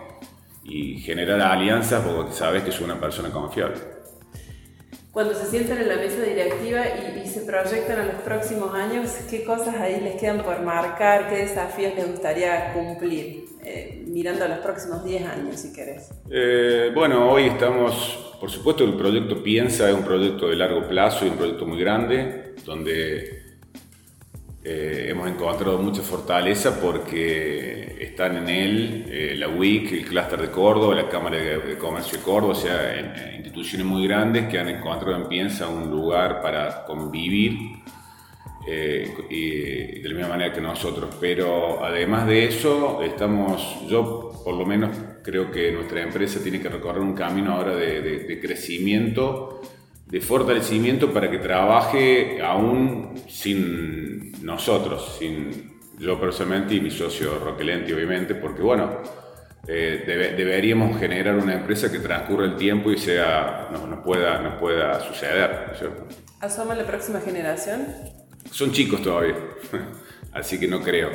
y, 0.63 0.95
y 0.95 0.99
generar 0.99 1.41
alianzas 1.41 2.05
porque 2.05 2.33
sabes 2.33 2.63
que 2.63 2.69
es 2.69 2.81
una 2.81 2.99
persona 2.99 3.29
confiable 3.29 3.97
cuando 5.17 5.33
se 5.33 5.47
sientan 5.47 5.79
en 5.79 5.87
la 5.87 5.95
mesa 5.95 6.21
directiva 6.21 6.83
y, 6.85 7.25
se 7.27 7.41
proyectan 7.41 7.99
a 8.01 8.05
los 8.05 8.21
próximos 8.21 8.71
años, 8.75 9.09
¿qué 9.27 9.43
cosas 9.43 9.73
ahí 9.77 9.99
les 9.99 10.21
quedan 10.21 10.43
por 10.43 10.61
marcar? 10.61 11.27
¿Qué 11.27 11.37
desafíos 11.37 11.95
les 11.95 12.07
gustaría 12.07 12.71
cumplir? 12.71 13.45
Eh, 13.69 14.05
mirando 14.07 14.45
a 14.45 14.47
los 14.47 14.59
próximos 14.59 15.03
10 15.03 15.27
años, 15.27 15.59
si 15.59 15.73
querés. 15.73 16.09
Eh, 16.31 16.89
bueno, 16.95 17.29
hoy 17.29 17.47
estamos, 17.47 18.33
por 18.39 18.49
supuesto, 18.49 18.85
el 18.85 18.93
proyecto 18.93 19.43
Piensa 19.43 19.89
es 19.89 19.93
un 19.93 20.05
proyecto 20.05 20.47
de 20.47 20.55
largo 20.55 20.87
plazo 20.87 21.25
y 21.25 21.29
un 21.29 21.35
proyecto 21.35 21.65
muy 21.65 21.77
grande, 21.77 22.55
donde 22.63 23.57
eh, 24.63 25.07
hemos 25.09 25.29
encontrado 25.29 25.79
mucha 25.79 26.01
fortaleza 26.01 26.79
porque 26.79 27.97
están 27.99 28.37
en 28.37 28.47
él 28.47 29.05
eh, 29.09 29.35
la 29.37 29.49
WIC, 29.49 29.91
el 29.91 30.05
Clúster 30.05 30.41
de 30.41 30.49
Córdoba, 30.49 30.95
la 30.95 31.09
Cámara 31.09 31.35
de, 31.37 31.77
Comercio 31.77 32.19
de 32.19 32.23
Córdoba, 32.23 32.53
o 32.53 32.55
sea, 32.55 33.35
instituciones 33.35 33.85
muy 33.85 34.07
grandes 34.07 34.47
que 34.47 34.57
han 34.59 34.69
encontrado 34.69 35.17
en 35.17 35.27
Piensa 35.27 35.67
un 35.67 35.91
lugar 35.91 36.41
para 36.41 36.85
convivir 36.85 37.81
eh, 38.67 39.13
y 39.29 40.01
de 40.01 40.09
la 40.09 40.15
misma 40.15 40.29
manera 40.29 40.53
que 40.53 40.61
nosotros. 40.61 41.15
Pero 41.19 41.83
además 41.83 42.27
de 42.27 42.45
eso, 42.45 43.01
estamos, 43.01 43.87
yo 43.87 44.31
por 44.43 44.55
lo 44.55 44.65
menos 44.65 44.95
creo 45.23 45.51
que 45.51 45.71
nuestra 45.71 46.01
empresa 46.01 46.41
tiene 46.41 46.61
que 46.61 46.69
recorrer 46.69 47.01
un 47.01 47.13
camino 47.13 47.53
ahora 47.53 47.75
de, 47.75 48.01
de 48.01 48.39
crecimiento 48.39 49.61
de 50.09 50.21
fortalecimiento 50.21 51.11
para 51.11 51.29
que 51.29 51.37
trabaje 51.37 52.41
aún 52.41 53.13
sin 53.27 54.31
nosotros, 54.43 55.17
sin 55.19 55.77
yo 55.99 56.19
personalmente 56.19 56.75
y 56.75 56.79
mi 56.79 56.91
socio 56.91 57.39
Roquelenti, 57.39 57.91
obviamente, 57.91 58.35
porque 58.35 58.61
bueno, 58.61 59.01
eh, 59.67 60.03
deberíamos 60.37 60.97
generar 60.97 61.35
una 61.35 61.55
empresa 61.55 61.91
que 61.91 61.99
transcurra 61.99 62.45
el 62.45 62.55
tiempo 62.55 62.91
y 62.91 62.97
sea, 62.97 63.69
no, 63.71 64.01
pueda, 64.01 64.41
no 64.41 64.57
pueda 64.59 64.99
suceder. 65.01 65.73
¿Asoma 66.39 66.75
la 66.75 66.85
próxima 66.85 67.19
generación? 67.19 67.87
Son 68.51 68.71
chicos 68.71 69.01
todavía, 69.01 69.35
así 70.33 70.59
que 70.59 70.67
no 70.67 70.81
creo. 70.81 71.09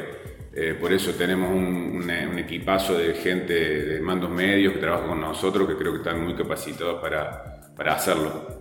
Eh, 0.55 0.77
por 0.79 0.93
eso 0.93 1.13
tenemos 1.13 1.51
un, 1.51 2.03
un, 2.05 2.39
equipazo 2.39 2.99
de 2.99 3.15
gente 3.15 3.55
de 3.55 4.01
mandos 4.01 4.31
medios 4.31 4.75
que 4.75 4.81
trabaja 4.81 5.07
con 5.07 5.19
nosotros 5.19 5.67
que 5.67 5.77
creo 5.77 5.93
que 5.93 5.99
están 5.99 6.23
muy 6.23 6.35
capacitados 6.35 7.01
para, 7.01 7.73
para 7.75 7.95
hacerlo 7.95 8.61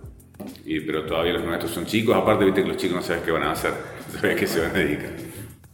pero 0.86 1.04
todavía 1.04 1.34
los 1.34 1.44
nuestros 1.44 1.70
son 1.70 1.86
chicos, 1.86 2.16
aparte 2.16 2.44
viste 2.44 2.62
que 2.62 2.68
los 2.68 2.76
chicos 2.76 2.96
no 2.96 3.02
saben 3.02 3.22
qué 3.22 3.30
van 3.30 3.44
a 3.44 3.52
hacer, 3.52 3.72
no 4.12 4.20
saben 4.20 4.36
qué 4.36 4.46
se 4.46 4.60
van 4.60 4.70
a 4.70 4.78
dedicar. 4.78 5.10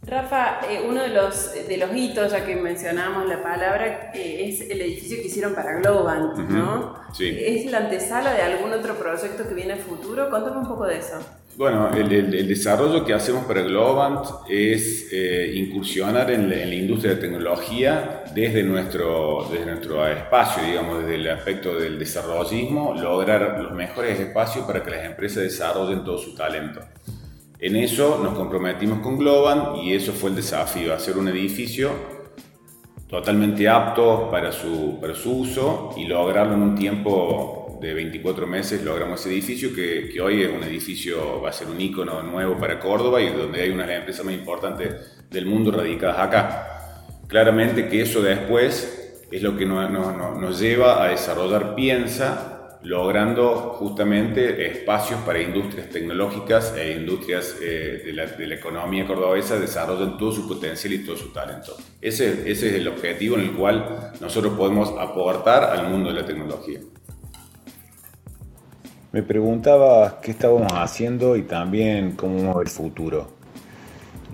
Rafa, 0.03 0.61
eh, 0.71 0.85
uno 0.89 1.03
de 1.03 1.09
los, 1.09 1.53
de 1.53 1.77
los 1.77 1.95
hitos, 1.95 2.33
ya 2.33 2.45
que 2.45 2.57
mencionamos 2.57 3.29
la 3.29 3.43
palabra, 3.43 4.11
eh, 4.15 4.49
es 4.49 4.63
el 4.63 4.81
edificio 4.81 5.19
que 5.19 5.27
hicieron 5.27 5.55
para 5.55 5.79
Globant, 5.81 6.39
¿no? 6.49 6.95
Sí. 7.13 7.29
¿Es 7.39 7.71
la 7.71 7.79
antesala 7.79 8.33
de 8.33 8.41
algún 8.41 8.73
otro 8.73 8.95
proyecto 8.95 9.47
que 9.47 9.55
viene 9.55 9.75
a 9.75 9.77
futuro? 9.77 10.31
Cuéntame 10.31 10.57
un 10.59 10.69
poco 10.69 10.87
de 10.87 10.99
eso. 10.99 11.19
Bueno, 11.59 11.91
el, 11.93 12.47
desarrollo 12.47 13.05
que 13.05 13.13
hacemos 13.13 13.45
para 13.45 13.63
Globant 13.63 14.25
es 14.49 15.09
eh, 15.11 15.55
incursionar 15.57 16.31
en 16.31 16.49
la, 16.49 16.73
industria 16.73 17.17
de 17.17 17.21
tecnología 17.21 18.23
desde 18.33 18.63
nuestro, 18.63 19.49
desde 19.51 19.67
nuestro 19.67 20.07
espacio, 20.07 20.63
digamos, 20.63 21.01
desde 21.01 21.17
el 21.17 21.29
aspecto 21.29 21.77
del 21.77 21.99
desarrollismo, 21.99 22.95
lograr 22.95 23.59
los 23.61 23.73
mejores 23.73 24.21
espacios 24.21 24.67
para 24.67 24.85
que 24.85 24.93
las 24.93 25.05
empresas 25.05 25.43
desarrollen 25.43 26.05
todo 26.05 26.19
su 26.19 26.33
talento. 26.37 26.81
En 27.59 27.75
eso 27.75 28.21
nos 28.23 28.35
comprometimos 28.35 29.01
con 29.01 29.19
Globant 29.19 29.83
y 29.83 29.95
eso 29.95 30.13
fue 30.13 30.31
el 30.31 30.37
desafío, 30.37 30.95
hacer 30.95 31.19
un 31.19 31.27
edificio 31.27 31.91
totalmente 33.09 33.69
apto 33.69 34.29
para 34.31 34.53
su, 34.53 34.99
para 35.01 35.17
su 35.17 35.41
uso 35.41 35.93
y 35.97 36.05
lograrlo 36.05 36.55
en 36.55 36.63
un 36.63 36.77
tiempo 36.77 37.58
de 37.81 37.95
24 37.95 38.47
meses 38.47 38.83
logramos 38.83 39.21
ese 39.21 39.31
edificio 39.31 39.75
que, 39.75 40.21
hoy 40.21 40.43
es 40.43 40.51
un 40.51 40.63
edificio, 40.65 41.41
va 41.41 41.51
a 41.51 41.53
ser 41.53 41.69
un 41.69 41.81
icono 41.81 42.23
nuevo 42.23 42.59
para 42.59 42.79
Córdoba 42.79 43.21
y 43.21 43.29
donde 43.29 43.63
hay 43.63 43.71
una 43.71 43.85
de 43.85 43.89
las 43.91 43.99
empresas 44.01 44.25
más 44.25 44.35
importantes 44.35 44.95
del 45.31 45.47
mundo 45.47 45.71
radicadas 45.71 46.19
acá. 46.19 46.67
Claramente 47.27 47.89
que 47.89 48.03
eso 48.03 48.23
después 48.23 49.27
es 49.31 49.43
lo 49.43 49.57
que 49.57 49.67
nos, 49.67 50.59
lleva 50.61 51.05
a 51.05 51.09
desarrollar 51.09 51.75
Piensa, 51.75 52.79
logrando 52.83 53.75
justamente 53.79 54.67
espacios 54.67 55.21
para 55.21 55.43
industrias 55.43 55.91
tecnológicas 55.91 56.75
e 56.77 56.93
industrias 56.93 57.57
eh, 57.61 58.03
de, 58.07 58.13
la, 58.13 58.27
de, 58.27 58.47
la, 58.47 58.55
economía 58.55 59.05
cordobesa 59.05 59.59
desarrollen 59.59 60.17
todo 60.17 60.33
su 60.33 60.49
potencial 60.49 60.93
y 60.95 61.05
todo 61.05 61.17
su 61.17 61.33
talento. 61.33 61.77
Ese, 62.01 62.51
ese 62.51 62.69
es 62.69 62.75
el 62.75 62.89
objetivo 62.89 63.37
en 63.37 63.43
el 63.43 63.53
cual 63.53 64.13
nosotros 64.21 64.55
podemos 64.57 64.95
aportar 64.99 65.65
al 65.65 65.91
mundo 65.91 66.09
de 66.09 66.21
la 66.21 66.27
tecnología. 66.27 66.81
Me 69.11 69.23
preguntaba 69.23 70.21
qué 70.21 70.33
estábamos 70.33 70.71
haciendo 70.75 71.37
y 71.37 71.43
también 71.43 72.13
cómo 72.13 72.61
el 72.61 72.69
futuro. 72.69 73.29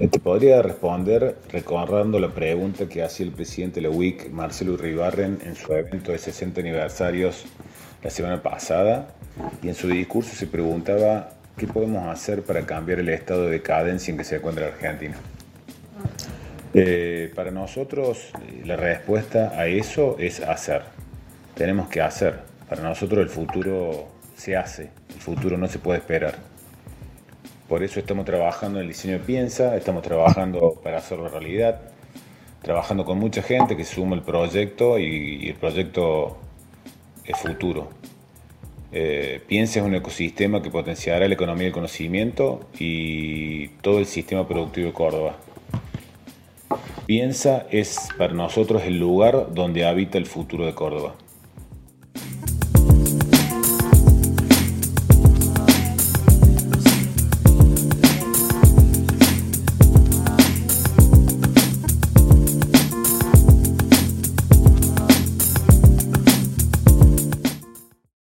Eh, 0.00 0.08
te 0.08 0.18
podría 0.18 0.62
responder 0.62 1.38
recordando 1.52 2.18
la 2.18 2.30
pregunta 2.30 2.88
que 2.88 3.04
hacía 3.04 3.26
el 3.26 3.32
presidente 3.32 3.80
de 3.80 3.88
la 3.88 3.94
UIC, 3.94 4.30
Marcelo 4.30 4.76
Ribarren, 4.76 5.38
en 5.44 5.54
su 5.54 5.72
evento 5.72 6.10
de 6.10 6.18
60 6.18 6.60
aniversarios 6.60 7.44
la 8.02 8.10
semana 8.10 8.42
pasada, 8.42 9.14
y 9.62 9.68
en 9.68 9.76
su 9.76 9.86
discurso 9.86 10.34
se 10.34 10.48
preguntaba 10.48 11.30
qué 11.56 11.68
podemos 11.68 12.08
hacer 12.08 12.42
para 12.42 12.66
cambiar 12.66 12.98
el 12.98 13.10
estado 13.10 13.44
de 13.44 13.52
decadencia 13.52 14.10
en 14.10 14.18
que 14.18 14.24
se 14.24 14.36
encuentra 14.36 14.66
Argentina. 14.66 15.14
Eh, 16.74 17.30
para 17.32 17.52
nosotros 17.52 18.32
eh, 18.42 18.62
la 18.64 18.74
respuesta 18.74 19.52
a 19.56 19.68
eso 19.68 20.16
es 20.18 20.40
hacer. 20.40 20.82
Tenemos 21.54 21.88
que 21.88 22.00
hacer. 22.00 22.40
Para 22.68 22.82
nosotros 22.82 23.20
el 23.20 23.28
futuro 23.28 24.13
se 24.36 24.56
hace, 24.56 24.90
el 25.14 25.20
futuro 25.20 25.56
no 25.56 25.66
se 25.68 25.78
puede 25.78 25.98
esperar. 25.98 26.38
Por 27.68 27.82
eso 27.82 27.98
estamos 27.98 28.26
trabajando 28.26 28.78
en 28.78 28.82
el 28.84 28.88
diseño 28.88 29.14
de 29.14 29.20
Piensa, 29.20 29.76
estamos 29.76 30.02
trabajando 30.02 30.78
para 30.82 30.98
hacerlo 30.98 31.28
realidad. 31.28 31.80
trabajando 32.62 33.04
con 33.04 33.18
mucha 33.18 33.42
gente 33.42 33.76
que 33.76 33.84
suma 33.84 34.16
el 34.16 34.22
proyecto 34.22 34.98
y, 34.98 35.48
el 35.48 35.54
proyecto 35.54 36.38
es 37.24 37.36
futuro. 37.38 37.90
Eh, 38.92 39.42
piensa 39.46 39.80
en 39.80 39.86
un 39.86 39.94
ecosistema 39.94 40.62
que 40.62 40.70
potenciará 40.70 41.26
la 41.28 41.34
economía 41.34 41.64
del 41.64 41.72
conocimiento 41.72 42.60
y 42.78 43.68
todo 43.82 43.98
el 43.98 44.06
sistema 44.06 44.46
productivo 44.48 44.86
de 44.86 44.92
Córdoba. 44.94 45.36
Piensa 47.06 47.66
es 47.70 48.08
para 48.16 48.32
nosotros 48.32 48.82
el 48.84 48.98
lugar 48.98 49.52
donde 49.52 49.84
habita 49.84 50.16
el 50.16 50.26
futuro 50.26 50.64
de 50.64 50.74
Córdoba. 50.74 51.16